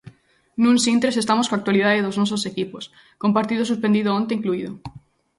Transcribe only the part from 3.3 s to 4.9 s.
partido suspendido onte incluído.